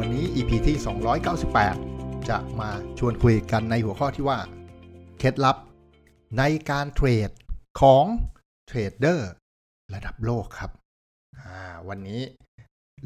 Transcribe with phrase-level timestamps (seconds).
[0.00, 0.76] วันนี้ EP ที่
[1.52, 4.38] 298 จะมาชวนคุยกันในหัวข้อที่ว่า
[5.18, 5.56] เคล็ดลับ
[6.38, 7.30] ในการเทรด
[7.80, 8.04] ของ
[8.66, 9.30] เทรดเดอร์
[9.94, 10.70] ระดับโลกครับ
[11.88, 12.22] วันนี้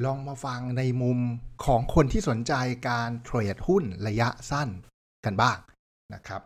[0.05, 1.19] ลองมาฟังในมุม
[1.65, 2.55] ของคนที่สนใจ
[2.89, 4.69] การเทรดหุ้นระยะสั้น
[5.25, 5.59] กันบ้าง
[6.15, 6.41] นะครับ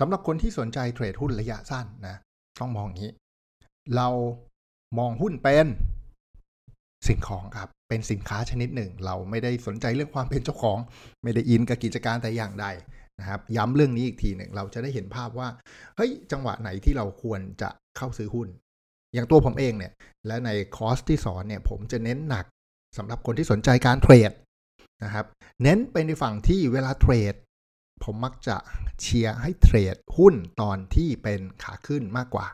[0.00, 2.16] สำหรับคนที่สนใจเทรดหุ้นระยะสั้นนะ
[2.60, 3.10] ต้องมองงนี้
[3.96, 4.08] เรา
[4.98, 5.66] มองหุ้นเป็น
[7.08, 10.78] สิ่งของครับ เป็นสินค้าชนิดหนึ่ง เราไม่ได้สนใจเรื่องความเป็นเจ้าของ
[11.22, 12.66] ไม่ได้อินกับกิจการแต่อย่างใด
[13.20, 15.48] นะครับ ย้ำเรื่องนี้อีกทีหนึ่งเราจะได้เห็นภาพว่า
[15.96, 18.48] เฮ้ยจังหวะไหนที่เราควรจะเข้าซื้อหุ้น
[19.14, 19.92] อย่างตัวผมเองเนี่ย
[20.26, 22.44] และในคอร์สที่สอนเนี่ยผมจะเน้นหนัก
[22.98, 24.32] สำหรับคนที่สนใจการเทรด
[25.04, 25.26] นะครับ
[25.62, 27.34] เน้นไปในฝั่งที่เวลาเทรด
[28.04, 28.56] ผมมักจะ
[29.00, 32.46] เชียร์ให้เทรดหุ้นตอนที่เป็นขาขึ้นมากกว่า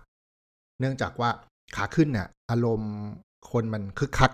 [0.80, 1.30] เนื่องจากว่า
[1.76, 2.94] ขาขึ้นเนี่ยอารมณ์
[3.52, 4.32] คนมันคึกคัก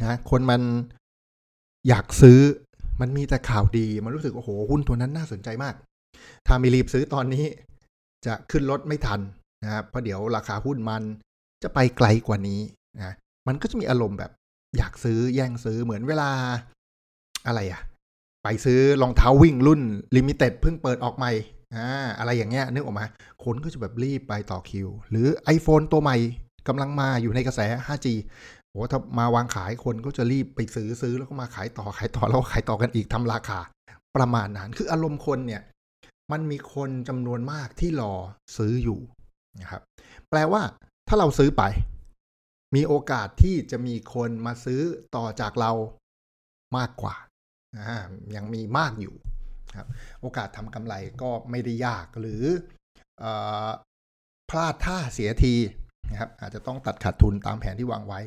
[0.00, 0.62] นะคนมัน
[1.88, 2.40] อยากซื้อ
[3.00, 5.74] มันมีแต่ข่าวดี มันรู้สึกโอ้โหหุ้นตัวนั้นน่าสนใจมาก
[6.46, 7.44] ถ้ามีรีบซื้อตอนนี้
[8.26, 9.20] จะขึ้นรถไม่ทัน
[9.62, 11.02] นะครับเพราะเดี๋ยวราคาหุ้นมัน
[11.62, 12.60] จะไปไกลกว่านี้
[12.96, 13.14] นะ
[13.46, 14.30] มันก็จะมีอารมณ์แบบ
[14.76, 16.30] อยากซื้อแย่งซื้อเหมือนเวลา
[17.46, 17.82] อะไรอะ
[18.44, 19.80] ไปซื้อรองเท้าวิ่งรุ่น
[20.16, 21.32] ลิมิเต็ดเพิ่งเปิดออกใหม่
[21.74, 21.86] อ่า
[22.18, 23.06] อะไรอย่างเงี้ยนึกออกมา
[23.44, 26.16] คนก็จะแบบรีบไปต่อคิว หรือ iPhone ตัวใหม่
[26.68, 28.06] กำลังมาอยู่ในกระแส 5G
[28.70, 33.58] โอ้ถ้ามาวางขายคนก็จะรีบไปซื้อซื้อแล้วก็มาขายต่อขายต่อแล้วขายต่อกันอีกทำราคา
[34.16, 35.62] ประมาณนั้นคืออารมณ์คนเนี่ย
[36.32, 38.14] มันมีคนจำนวนมากที่รอ
[38.56, 39.00] ซื้ออยู่
[39.60, 39.82] นะครับ
[40.30, 40.62] แปลว่า
[41.08, 41.62] ถ้าเราซื้อไป
[42.74, 44.80] มีโอกาสที่จะมีคนมาซื้อ
[45.16, 45.72] ต่อจากเรา
[46.76, 47.16] มากกว่า
[47.76, 47.96] อ่า
[48.36, 49.14] ยังมีมากอยู่
[49.78, 49.88] ครับ
[50.20, 52.42] โอกาสทำกำไรก็ไม่ได้ยากหรือ
[53.22, 53.24] อ
[54.50, 55.54] พลาดท่าเสียที
[56.10, 58.20] นะครับอาจจะต้องตัดขาดทุนตามแผนที่วางไว้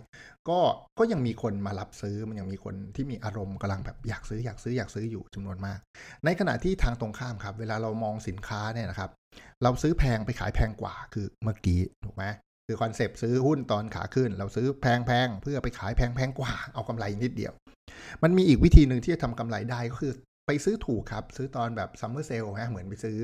[0.50, 0.59] ก็
[1.00, 5.80] ก็ยังมีคนมารับซื้อมันยังมีคนที่มีอารมณ์กำลังแบบอยากซื้ออยากซื้ออยากซื้ออยู่จำนวนมาก
[6.25, 9.09] ในขณะที่ทางตรงข้ามครับ เวลาเรามองสินค้าเนี่ยนะครับ
[9.64, 12.25] เราซื้อแพงไปขายแพงกว่าคือเมื่อกี้ถูกไหม
[12.68, 17.53] คือ concept ซื้อหุ้นตอนขาขึ้น เราซื้อแพงแพงเพื่อไปขายแพงแพงกว่าเอากำไรนิดเดียว
[18.24, 20.14] มันมีอีกวิธีหนึ่งที่จะทำกำไรได้ก็คือ
[20.47, 23.18] ไปซื้อถูกครับ ซื้อตอนแบบ summer sale ฮะเหมือนไปซื้อ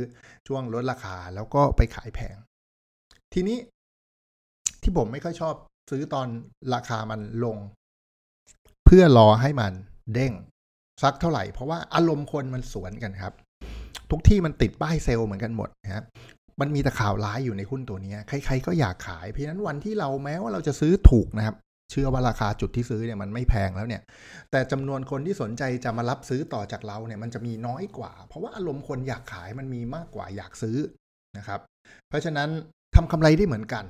[0.47, 2.35] ช่วงลดราคาแล้วก็ไปขายแพง
[3.33, 3.57] ทีนี้
[4.87, 5.55] ที่ผมไม่ค่อยชอบ
[5.91, 6.27] ซื้อตอน
[6.73, 7.57] ราคามันลง
[8.85, 9.73] เพื่อรอให้มัน
[10.13, 10.33] เด้ง
[11.03, 13.33] สักเท่าไหร่ เพราะว่าอารมณ์คนมันสวนกันครับ
[14.11, 16.03] ทุกที่มันติดป้ายเซลล์เหมือนกันหมดนะครับ
[16.59, 21.55] มันมีแต่ข่าวร้ายอยู่ในหุ้นตัวนี้ ใครๆก็อยากขาย เพราะฉะนั้นวันที่เราแม้ว่าเราจะซื้อถูกนะครับ
[21.91, 24.01] เชื่อว่าราคาจุดที่ซื้อเนี่ยมันไม่แพงแล้วเนี่ย
[24.51, 30.77] แต่จำนวนคนที่สนใจจะมารับซื้อต่อจากเราเนี่ยมันจะมีน้อยกว่า เพราะว่าอารมณ์คนอยากขายมันมีมากกว่าอยากซื้อ
[31.37, 31.59] นะครับ
[32.09, 32.49] เพราะฉะนั้น
[32.95, 33.85] ทำกำไรได้เหมือนกัน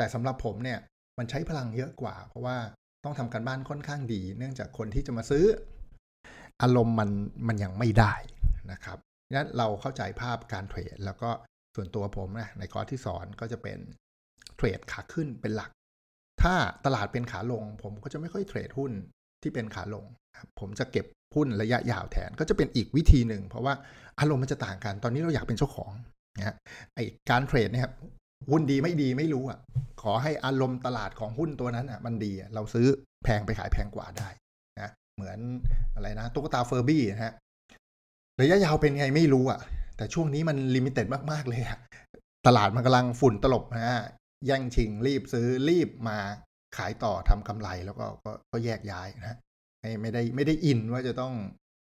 [0.00, 0.78] แต่สำหรับผมเนี่ย
[1.18, 2.56] มันใช้พลังเยอะกว่า เพราะว่า
[3.04, 5.44] ต้องทำการบ้านค่อนข้างดี เนื่องจากคนที่จะมาซื้อ
[6.62, 7.10] อารมณ์มัน
[7.48, 8.14] มันยังไม่ได้
[8.72, 8.98] นะครับ
[9.34, 11.30] งั้นเราเข้าใจภาพการเทรดแล้วก็
[11.74, 13.78] ส่วนตัวผมนะในคอร์สที่สอนก็จะเป็น
[14.56, 15.70] เทรดขาขึ้นเป็นหลัก
[16.42, 18.92] ถ้าตลาดเป็นขาลง ผมก็จะไม่ค่อยเทรดหุ้น
[19.42, 20.04] ที่เป็นขาลง
[20.60, 23.74] ผมจะเก็บหุ้นระยะยาวแทนก็จะเป็นอีกวิธีหนึ่ง เพราะว่า
[24.20, 25.92] อารมณ์มันจะต่างกัน ตอนนี้เราอยากเป็นเจ้าของ
[26.38, 26.56] นะ
[26.94, 26.98] ไอ
[27.30, 27.88] การเทรดเนี่ย
[28.50, 29.58] หุ้นดีไม่ดีไม่รู้อะ
[30.02, 32.86] ขอให้อารมณ์ตลาดของหุ้นตัวนั้นอะ มันดีเราซื้อ
[33.24, 34.28] แพงไปขายแพงกว่าได้
[34.80, 35.38] นะเหมือน
[35.94, 37.32] อะไรนะตุ๊กตาเฟอร์บี้นะฮะ
[38.40, 39.60] ระยะยาวเป็นไงไม่รู้อะ
[39.96, 41.78] แต่ช่วงนี้มัน limited มาก ๆ เลยอะ
[42.46, 44.00] ตลาดมันกำลังฝุ่นตลบนะฮะ
[44.46, 46.18] แย่งชิงรีบซื้อรีบมา
[46.76, 49.36] ขายต่อทำกำไรแล้วก็ก็ก็แยกย้ายนะ
[49.80, 51.34] ไม่ไม่ได้ไม่ได้ in ว่าจะต้อง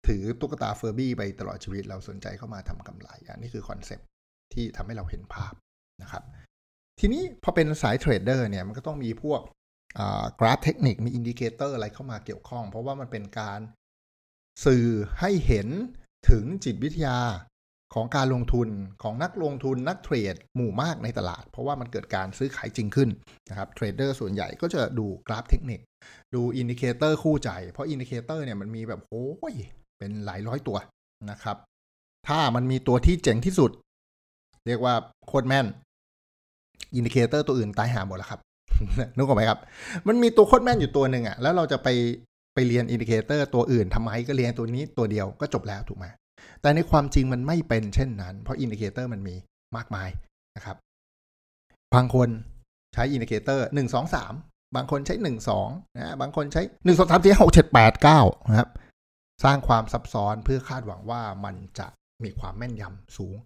[0.09, 4.00] ถือตุ๊กตาเฟอร์บี้ไปตลอดชีวิตเราสนใจเข้ามาทำกำไร อันนี้คือ concept
[4.53, 5.53] ที่ทำให้เราเห็นภาพ
[6.03, 6.23] นะครับ
[7.00, 9.41] ทีนี้พอเป็นสายเทรดเดอร์เนี่ยมันก็ต้องมีพวก
[10.41, 13.61] กราฟเทคนิคมี indicator อะไรเข้ามาเกี่ยวข้อง เพราะว่ามันเป็นการ
[14.67, 14.87] สื่อ
[15.21, 15.69] ให้เห็น
[16.31, 17.19] ถึงจิตวิทยา
[17.94, 18.69] ของการลงทุน
[19.03, 23.09] ของนักลงทุนนักเทรดหมู่มากในตลาด เพราะว่ามันเกิดการซื้อขายจริงขึ้น
[23.50, 25.81] นะครับเทรดเดอร์ส่วนใหญ่ก็จะดูกราฟเทคนิค
[26.35, 29.55] ดู indicator คู่ใจ เพราะ indicator เนี่ยมันมีแบบโอ้ย
[29.99, 30.79] เป็นหลายร้อยตัว
[31.31, 31.56] นะครับ
[32.29, 33.71] ถ้ามันมีตัวที่เจ๋งที่สุด
[34.67, 34.94] เรียกว่า
[35.26, 35.67] โคตรแม่น
[36.94, 38.41] indicator ตัวอื่นตายหาหมดแล้วครับ
[39.17, 39.59] นึกออกไหมครับ
[40.09, 41.88] มันมีตัวโคตรแม่นอยู่ตัวหนึ่งอะ่ะแล้วเราจะไป
[42.55, 46.06] ไปเรียน indicator ตัวอื่นทำไมก็เรียนตัวนี้ตัวเดียวก็จบแล้วถูกไหม
[46.62, 49.35] แต่ในความจริงมันไม่เป็นเช่นนั้น เพราะ indicator มันมี
[49.76, 50.09] มากมาย
[50.56, 50.76] นะครับ
[51.94, 52.29] บางคน
[52.94, 54.32] ใช้ indicator หนึ่งสองสาม
[54.76, 58.69] บางคนใช้หนึ่งสองนะบางคนใช้หนึ่งสองสามสี่หกเจ็ดแปดเก้านะครับ
[59.44, 61.87] สร้างความซับซ้อนเพื่อคาดหวังว่ามันจะ
[62.25, 63.37] มีความแม่นยำสูง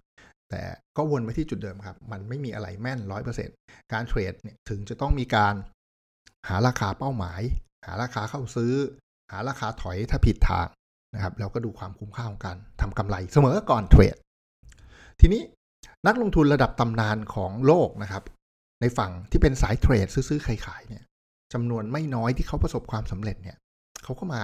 [0.50, 0.62] แต่
[0.96, 3.48] ก็วนไปที่จุดเดิมครับ มันไม่มีอะไรแม่นร้อยเปอร์เซ็น
[3.92, 5.54] การเทรดเนี่ยถึงจะต้องมีการ
[6.48, 7.40] หาราคาเป้าหมาย
[7.86, 8.72] หาราคาเข้าซื้อ
[9.32, 10.66] หาราคาถอยถ้าผิดทาง
[11.14, 14.16] นะครับแล้วก็ดูความคุ้มค่าของการทำกำไรเสมอก่อนเทรด
[15.20, 15.42] ทีนี้
[16.06, 18.22] นักลงทุนระดับตำนานของโลกนะครับ
[18.80, 21.04] ในฝั่งที่เป็นสายเทรดซื้อๆขายๆเนี่ย
[21.52, 23.56] จำนวนไม่น้อยที่เขาประสบความสำเร็จเนี่ย
[24.02, 24.42] เขาก็มา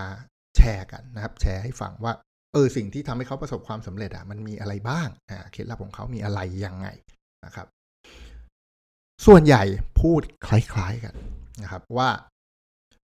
[0.57, 2.13] แชร์กันนะครับ แชร์ให้ฟังว่า
[2.53, 6.89] เออสิ่งที่ทำให้เขาประสบความสำเร็จอะมันมีอะไรบ้างอ่าเคล็ดลับของเขามีอะไรยังไง
[7.45, 7.67] นะครับ
[9.27, 9.63] ส่วนใหญ่
[10.01, 11.15] พูดคล้ายๆกัน
[11.63, 12.11] นะครับว่า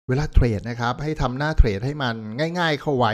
[0.07, 2.15] เวลาเทรดนะครับ ให้ทำหน้าเทรดให้มัน
[2.59, 3.13] ง่าย ๆ เข้าไว้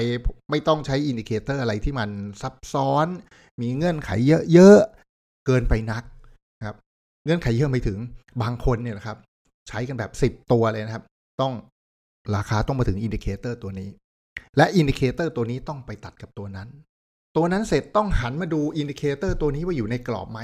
[0.52, 2.10] ไม่ต้องใช้ indicator อะไรที่มัน
[2.42, 3.08] ซับซ้อน
[3.62, 4.10] มีเงื่อนไข
[4.54, 6.04] เยอะๆ เกินไปนัก
[6.60, 6.78] นะครับ
[7.26, 7.98] เงื่อนไขเยอะไม่ถึง
[8.42, 9.18] บางคนเนี่ยนะครับ
[9.70, 11.04] ใช้กันแบบ10ตัวเลยนะครับ
[11.42, 11.54] ต้อง
[12.36, 13.90] ราคาต้องมาถึง indicator ตัวนี้
[14.58, 16.70] และ indicator ตัวนี้ต้องไปตัดกับตัวนั้น
[17.36, 20.40] ตัวนั้นเสร็จต้องหันมาดู indicator ตัวนี้ว่าอยู่ในกรอบไหม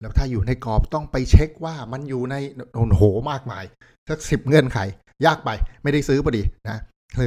[0.00, 2.34] แล้วถ้าอยู่ในกรอบต้องไปเช็คว่ามันอยู่ใน
[2.74, 3.64] โอ้โหมากมาย
[4.08, 4.78] สักสิบเงื่อนไข
[5.26, 5.50] ยากไป
[5.82, 6.78] ไม่ได้ซื้อพอดีนะ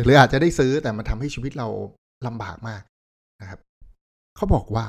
[0.06, 1.68] หรืออาจจะได้ซื้อแต่มันทำให้ชีวิตเรา
[2.28, 2.81] ลำบากมาก
[3.42, 3.60] นะครับ
[4.36, 4.86] เขาบอกว่า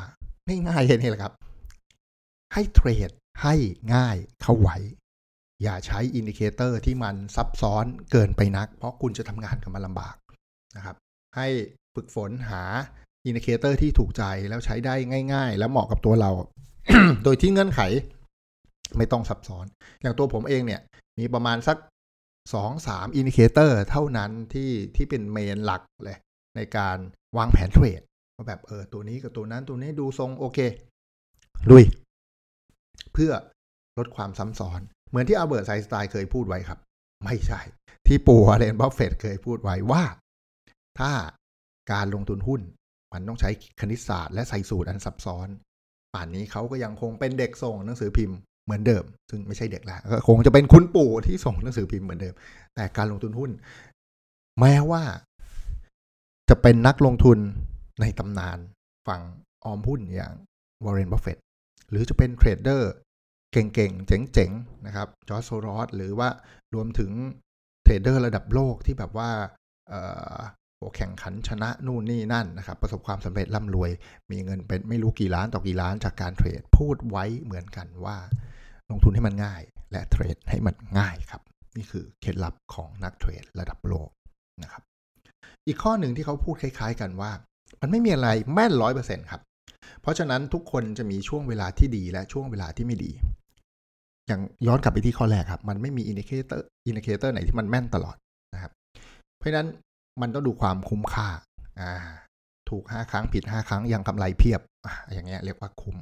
[0.68, 1.32] ง่ายๆนี่แหละครับ
[2.54, 3.10] ให้เทรด
[3.42, 3.54] ให้
[3.94, 4.76] ง่ายเข้าไว้
[5.62, 10.16] อย่าใช้ indicator ที่มันซับซ้อนเกินไปนัก เพราะคุณจะทำงานกับมันลำบาก
[10.76, 10.96] นะครับ
[11.36, 11.46] ให้
[11.94, 12.62] ฝึกฝนหา
[13.26, 14.94] indicator ที่ถูกใจแล้วใช้ได้
[15.32, 16.30] ง่าย ๆ แล้วเหมาะกับตัวเรา
[17.24, 17.80] โดยที่เงื่อนไข
[18.96, 19.66] ไม่ต้องซับซ้อน
[20.02, 20.80] อย่างตัวผมเองเนี่ย
[21.18, 21.76] มีประมาณสัก
[22.54, 26.18] สองสาม indicator เท่านั้นที่ที่เป็น main หลักเลย
[26.56, 26.96] ในการ
[27.36, 28.00] วางแผนเทรด
[28.36, 30.58] ว่าแบบเออตัวนี้กับตัวนั้นตัวนี้ดูทรงโอเค
[31.70, 31.84] ลุย
[33.12, 33.32] เพื่อ
[33.98, 36.78] ลดความซ้ำซ้อน เหมือนที่อัลเบิร์ตไอน์สไตน์เคยพูดไว้ครับ
[37.24, 37.60] ไม่ใช่
[38.06, 40.04] ที่ปู่วอร์เรนบัฟเฟตต์เคยพูดไว้ว่า
[41.00, 41.12] ถ้า
[41.92, 42.60] การลงทุนหุ้น
[43.12, 43.50] มันต้องใช้
[43.80, 45.48] คณิตศาสตร์และใส่สูตรอันซับซ้อน
[46.14, 52.34] ป่านนี้เขาก็ยังคงเป็นเด็กส่งหนังสือพิมพ์เหมือนเดิม ซึ่งไม่ใช่เด็กแล้วก็คงจะเป็นคุณปู่ที่ส่งหนังสือพิมพ์เหมือนเดิม
[52.74, 53.50] แต่การลงทุนหุ้น
[54.60, 55.02] แม้ว่า
[56.48, 57.38] จะเป็นนักลงทุน
[58.00, 58.58] ในตำนาน
[59.08, 59.22] ฝั่ง
[59.64, 60.34] ออมหุ้นอย่าง
[60.84, 61.38] วอร์เรนบัฟเฟต
[61.90, 62.92] หรือจะเป็นเทรดเดอร์
[63.52, 66.28] เก่งๆ เจ๋งๆ นะครับ จอร์จโซรอสหรือว่า
[66.74, 67.10] รวมถึง
[67.82, 69.30] เทรดเดอร์ระดับโลกที่แบบว่า
[70.80, 73.90] โอแข่งขันชนะนู่นนี่นั่นนะครับ ประสบความสำเร็จร่ำรวย
[74.30, 78.16] มีเงินเป็นไม่รู้กี่ล้านต่อกี่ล้านจากการเทรด พูดไว้เหมือนกันว่า
[78.90, 79.62] ลงทุนให้มันง่าย
[79.92, 81.42] และเทรดให้มันง่ายครับ
[81.76, 84.08] นี่คือเคล็ดลับของนักเทรดระดับโลก
[84.62, 84.82] นะครับ
[85.66, 87.30] อีกข้อหนึ่งที่เขาพูดคล้าย ๆ กันว่า
[87.80, 89.42] มันไม่มีอะไรแม่นร้อยเปอร์เซ็นต์ครับ
[90.02, 93.10] เพราะฉะนั้นทุกคนจะมีช่วงเวลาที่ดีและช่วงเวลาที่ไม่ดี
[94.28, 98.16] อย่างย้อนกลับไปที่ข้อแรกครับ มันไม่มี indicator indicator ไหนที่มันแม่นตลอด
[98.54, 98.72] นะครับ
[99.38, 99.68] เพราะฉะนั้น
[100.22, 101.28] มันต้องดูความคุ้มค่า
[101.80, 101.92] อ่า
[102.70, 105.96] ถูกห้าครั้งผิดห้าครั้งยังกำไรเพียบออย่างเงี้ยเรียกว่าคุ้ม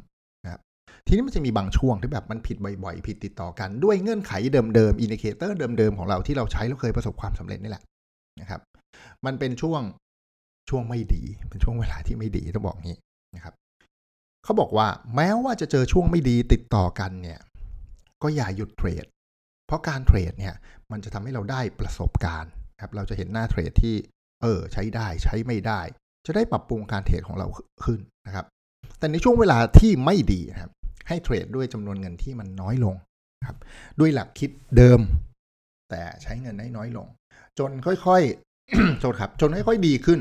[0.44, 0.60] นะครับ
[1.06, 7.82] ทีนี้มันจะมีบางช่วงที่แบบมันผิดบ่อยๆ ผิดติดต่อกันด้วยเงื่อนไขเดิมๆ indicator เดิมๆ ของเราที่เราใช้แล้วเคยประสบความสำเร็จนี่แหละ
[8.40, 8.60] นะครับ
[9.26, 9.82] มันเป็นช่วง
[10.70, 12.98] ช่วงไม่ดีเป็นช่วงเวลาที่ไม่ดีต้องบอกงี้
[13.36, 13.54] นะครับ
[14.44, 17.40] เขาบอกว่าแม้ว่าจะเจอช่วงไม่ดีติดต่อกันเนี่ย
[18.22, 19.04] ก็อย่าหยุดเทรด
[19.66, 20.54] เพราะการเทรดเนี่ย
[20.90, 23.94] มันจะทำให้เราได้ประสบการณ์ ครับเราจะเห็นหน้าเทรดที่
[24.42, 25.80] เออใช้ได้ใช้ไม่ได้
[26.26, 27.46] จะได้ปรับปรุงการเทรดของเรา
[27.84, 28.46] ขึ้นนะครับ
[28.98, 30.72] แต่ในช่วงเวลาที่ไม่ดีนะครับ
[31.08, 32.94] ให้เทรดด้วยจำนวนเงินที่มันน้อยลง
[33.48, 33.58] ครับ
[34.00, 35.00] ด้วยหลักคิดเดิม
[35.90, 37.06] แต่ใช้เงินน้อยลง
[37.58, 40.20] จนค่อยๆโทษครับ จนค่อยๆดีขึ้น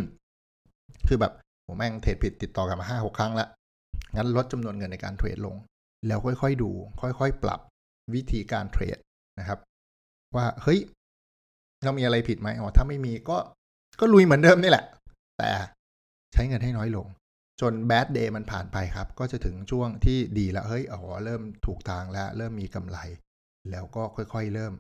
[1.08, 1.34] คือแบบ
[1.66, 3.50] ผมแม่งเทรดผิดติดต่อกันมาห้าหกครั้งล้ว
[4.16, 5.56] งั้นลดจำนวนเงินในการเทรดลง
[6.08, 6.72] แล้วค่อยๆดู
[7.02, 7.60] ค่อยๆปรับ
[8.14, 8.98] วิธีการเทรด
[9.40, 9.60] นะครับ
[10.36, 10.80] ว่าเฮ้ย
[11.84, 13.38] เรามีอะไรผิดไหมอ๋อถ้าไม่มีก็
[14.00, 14.86] ก็ลุยเหมือนเดิมนี่แหละ
[15.38, 15.50] แต่
[16.34, 17.08] ใช้เงินให้น้อยลง
[17.62, 22.98] จนแบดเดย์มันผ่านไปครับ ก็จะถึงช่วงที่ดีแล้วเฮ้ยอ๋อเริ่มถูกทางแล้ว เริ่มมีกำไร
[23.72, 24.74] แล้วก็ค่อยๆเริ่ม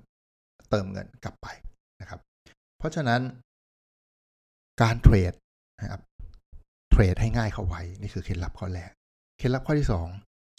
[0.70, 1.48] เติมเงินกลับไป
[2.01, 2.20] นะครับ
[2.77, 3.22] เพราะฉะนั้น
[4.82, 5.34] การเทรด
[5.82, 6.01] นะครับ
[6.92, 8.92] เทรดให้ง่ายเข้าไว้นี่คือเคล็ดลับข้อแรก
[9.38, 10.08] เคล็ดลับข้อที่สอง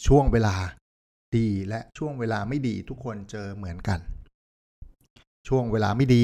[0.07, 0.55] ช่วงเวลา
[1.37, 3.99] ดีและช่วงเวลาไม่ดีทุกคนเจอเหมือนกัน
[5.47, 6.23] ช่วงเวลาไม่ดี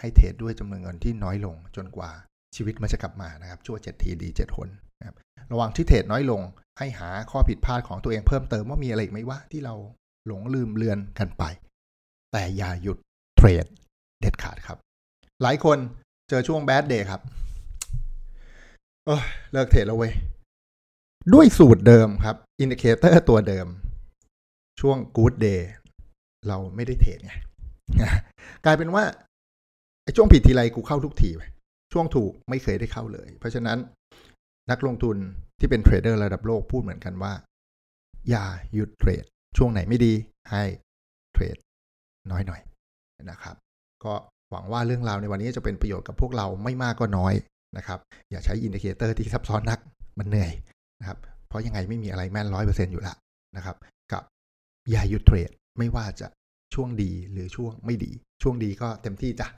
[0.00, 2.10] ให้เทรดด้วยจำนวนเงินที่น้อยลงจนกว่า
[2.56, 5.16] ชีวิตมันจะกลับมานะครับชั่วเจ็ดทีดีเจ็ดคนนะครับ
[5.52, 6.42] ระหว่างที่เทรดน้อยลง
[6.78, 9.74] ให้หาข้อผิดพลาดของตัวเองเพิ่มเติมว่ามีอะไรอีกไหมวะที่เรา
[10.26, 11.44] หลงลืมเลือนกันไป
[12.32, 12.96] แต่อย่าหยุด
[13.36, 13.66] เทรด
[14.20, 14.78] เด็ดขาดครับ
[15.42, 15.78] หลายคน
[16.28, 17.20] เจอช่วง bad day ครับ
[19.06, 19.22] เออ
[19.52, 20.12] เลิกเทรดแล้วเว้ย
[21.34, 23.66] ด้วยสูตรเดิมครับ indicator ตัวเดิม
[24.80, 25.68] ช่วงกู๊ดเดย์
[26.48, 27.32] เราไม่ได้เทรดไง
[28.64, 29.04] กลายเป็นว่า
[30.04, 31.30] ไอ้ช่วงผิดทีไรกูเข้าทุกที
[31.92, 33.78] ช่วงถูกไม่เคยได้เข้าเลย เพราะฉะนั้น
[34.70, 35.16] นักลงทุน
[35.58, 37.32] ที่เป็นเทรดเดอร์ระดับโลกพูดเหมือนกันว่า
[38.30, 39.24] อย่าหยุดเทรด
[39.56, 40.12] ช่วงไหนไม่ดี
[40.50, 40.62] ให้
[41.32, 41.56] เทรด
[42.30, 42.60] น้อยหน่อย
[43.30, 43.56] นะครับ
[44.04, 44.14] ก็
[44.50, 47.34] หวังว่าเรื่องราวในวันนี้จะเป็นประโยชน์กับพวกเราไม่มากก็น้อย
[47.76, 47.98] นะครับ
[48.30, 49.78] อย่าใช้ indicator ที่ซับซ้อนนัก
[50.18, 50.52] มันเหนื่อย
[51.00, 53.14] นะครับ เพราะยังไงไม่มีอะไรแม่นร้อยเปอร์เซ็นต์อยู่ละ
[53.56, 53.76] นะครับ
[54.12, 54.22] กับ
[54.90, 56.26] อย่าหยุดเทรดไม่ว่าจะ
[56.76, 59.48] ช่วงดีหรือช่วงไม่ดี ช่วงดีก็เต็มที่จ้ะ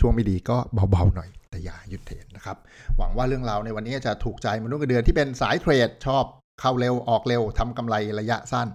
[0.00, 0.56] ช่วงไม่ดีก็
[0.90, 2.56] เบาๆหน่อยแต่อย่าหยุดเทรดนะครับ
[2.98, 6.24] หวังว่าเรื่องราวในวันนี้จะถูกใจมนุษย์เงินเดือนที่เป็นสายเทรดชอบ
[6.60, 8.68] เข้าเร็วออกเร็วทำกำไรระยะสั้น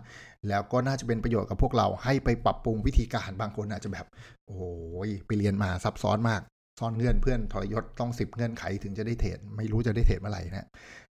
[0.50, 4.06] แล้วก็น่าจะเป็นประโยชน์กับพวกเราให้ไปปรับปรุงวิธีการบางคนอาจจะแบบ
[4.48, 4.62] โอ้
[5.08, 6.42] ยไปเรียนมาซับซ้อนมาก
[6.80, 10.68] ซ่อนเงื่อนเพื่อนทรยศต้องสิบเงื่อนไขถึงจะได้เทรดไม่รู้จะได้เทรดเมื่อไหร่นะ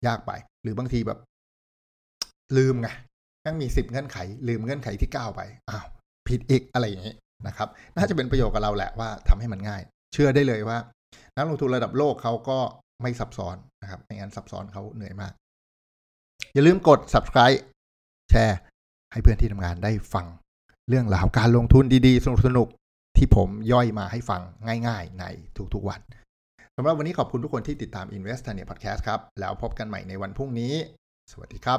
[0.06, 1.18] ยากไป หรือบางทีแบบ
[2.56, 2.88] ลืมไง
[3.46, 4.18] ยังมีสิบเงื่อนไข
[4.48, 5.40] ลืมเงื่อนไขที่เก้าไป
[5.70, 5.86] อ้าว
[6.28, 7.14] ผิดอีกอะไรอย่างนี้
[7.46, 10.78] นะครับน่าจะเป็นประโยชน์กับเราแหละว่าทำให้มันง่าย เชื่อได้เลยว่า
[11.36, 12.58] นักลงทุนระดับโลกเขาก็
[13.02, 15.32] ไม่ซับซ้อนนะครับไม่งั้นซับซ้อนเขาเหนื่อยมาก
[16.54, 17.58] อย่าลืมกด subscribe
[18.30, 18.58] แชร์
[19.12, 20.26] ให้เพื่อนที่ทำงานได้ฟัง
[20.88, 24.42] เรื่องราวการลงทุนดีๆ สนุกๆ ที่ผมย่อยมาให้ฟัง
[24.88, 25.24] ง่ายๆ ใน
[25.74, 26.00] ทุกๆวัน
[26.76, 30.74] สำหรับวันนี้ขอบคุณทุกคนที่ติดตาม Invest t a n i a Podcast ครับ แล้วพบกันใหม่ในวันพรุ่งนี้
[31.32, 31.78] สวัสดีครับ